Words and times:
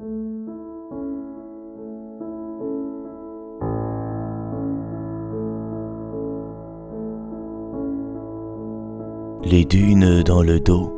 Les 0.00 0.06
dunes 9.64 10.22
dans 10.22 10.42
le 10.42 10.60
dos, 10.60 10.94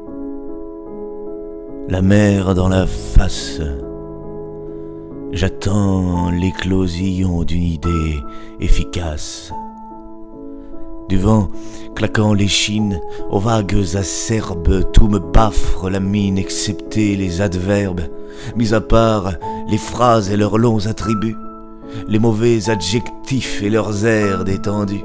la 1.89 2.03
mer 2.03 2.55
dans 2.55 2.69
la 2.69 2.87
face. 2.87 3.63
J'attends 5.33 6.31
l'éclosion 6.31 7.43
d'une 7.45 7.63
idée 7.63 8.19
efficace. 8.61 9.51
Du 11.11 11.19
vent 11.19 11.51
claquant 11.97 12.35
les 12.35 12.47
chines, 12.47 13.01
aux 13.31 13.41
vagues 13.41 13.97
acerbes, 13.97 14.93
tout 14.93 15.09
me 15.09 15.19
baffre 15.19 15.91
la 15.91 15.99
mine, 15.99 16.39
excepté 16.39 17.17
les 17.17 17.41
adverbes, 17.41 18.03
mis 18.55 18.75
à 18.75 18.81
part 18.81 19.33
les 19.69 19.77
phrases 19.77 20.31
et 20.31 20.37
leurs 20.37 20.57
longs 20.57 20.87
attributs, 20.87 21.37
les 22.07 22.21
mauvais 22.21 22.71
adjectifs 22.71 23.61
et 23.61 23.71
leurs 23.71 24.07
airs 24.07 24.45
détendus. 24.45 25.05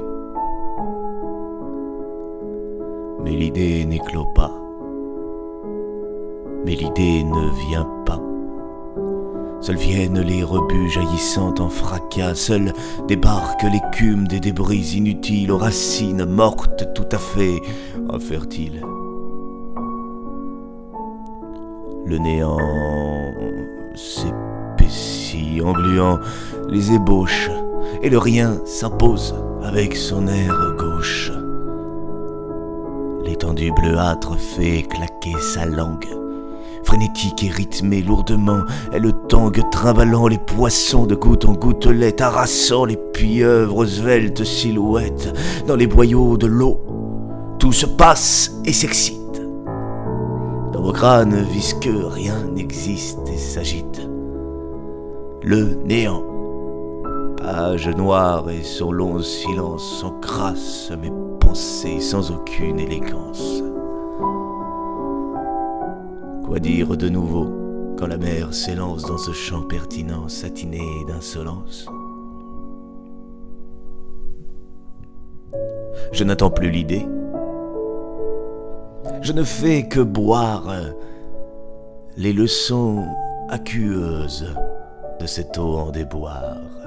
Mais 3.24 3.32
l'idée 3.32 3.84
n'éclot 3.84 4.28
pas. 4.36 4.52
Mais 6.64 6.76
l'idée 6.76 7.24
ne 7.24 7.68
vient 7.68 7.82
pas. 7.82 7.95
Seuls 9.66 9.78
viennent 9.78 10.20
les 10.20 10.44
rebuts 10.44 10.88
jaillissant 10.90 11.52
en 11.58 11.68
fracas, 11.68 12.36
seuls 12.36 12.72
débarquent 13.08 13.64
l'écume 13.64 14.28
des 14.28 14.38
débris 14.38 14.92
inutiles 14.94 15.50
aux 15.50 15.58
racines 15.58 16.24
mortes 16.24 16.84
tout 16.94 17.08
à 17.10 17.18
fait 17.18 17.60
infertiles. 18.08 18.80
Le 22.06 22.16
néant 22.18 22.60
s'épaissit, 23.96 25.60
engluant 25.60 26.20
les 26.68 26.92
ébauches, 26.92 27.50
et 28.02 28.08
le 28.08 28.18
rien 28.18 28.60
s'impose 28.66 29.34
avec 29.64 29.96
son 29.96 30.28
air 30.28 30.76
gauche. 30.78 31.32
L'étendue 33.24 33.72
bleuâtre 33.72 34.38
fait 34.38 34.82
claquer 34.82 35.34
sa 35.40 35.66
langue. 35.66 36.25
Et 36.98 37.48
rythmée 37.48 38.00
lourdement, 38.00 38.62
elle 38.90 39.12
tangue, 39.28 39.62
trimballant 39.70 40.28
les 40.28 40.38
poissons 40.38 41.04
de 41.04 41.14
goutte 41.14 41.44
en 41.44 41.52
gouttelette, 41.52 42.22
harassant 42.22 42.86
les 42.86 42.96
pieuvres 42.96 43.84
sveltes 43.84 44.44
silhouettes 44.44 45.34
dans 45.66 45.76
les 45.76 45.86
boyaux 45.86 46.38
de 46.38 46.46
l'eau. 46.46 46.80
Tout 47.58 47.72
se 47.72 47.84
passe 47.84 48.52
et 48.64 48.72
s'excite. 48.72 49.42
Dans 50.72 50.80
vos 50.80 50.92
crânes 50.92 51.42
visqueux, 51.42 52.06
rien 52.06 52.44
n'existe 52.54 53.28
et 53.28 53.36
s'agite. 53.36 54.00
Le 55.42 55.76
néant. 55.84 56.24
Page 57.36 57.88
noire 57.88 58.48
et 58.48 58.62
son 58.62 58.90
long 58.90 59.20
silence 59.20 60.02
encrasse 60.02 60.90
mes 61.02 61.12
pensées 61.40 62.00
sans 62.00 62.30
aucune 62.30 62.78
élégance. 62.78 63.55
Quoi 66.46 66.60
dire 66.60 66.96
de 66.96 67.08
nouveau 67.08 67.48
quand 67.98 68.06
la 68.06 68.18
mer 68.18 68.54
s'élance 68.54 69.02
dans 69.02 69.18
ce 69.18 69.32
champ 69.32 69.62
pertinent 69.62 70.28
satiné 70.28 70.80
d'insolence? 71.08 71.86
Je 76.12 76.22
n'attends 76.22 76.50
plus 76.50 76.70
l'idée. 76.70 77.04
Je 79.22 79.32
ne 79.32 79.42
fais 79.42 79.88
que 79.88 79.98
boire 79.98 80.72
les 82.16 82.32
leçons 82.32 83.04
aqueuses 83.48 84.54
de 85.18 85.26
cette 85.26 85.58
eau 85.58 85.74
en 85.76 85.90
déboire. 85.90 86.85